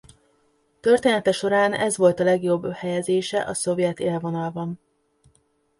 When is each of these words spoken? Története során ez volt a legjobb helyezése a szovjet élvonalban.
Története 0.79 1.31
során 1.31 1.73
ez 1.73 1.97
volt 1.97 2.19
a 2.19 2.23
legjobb 2.23 2.71
helyezése 2.73 3.41
a 3.45 3.53
szovjet 3.53 3.99
élvonalban. 3.99 4.79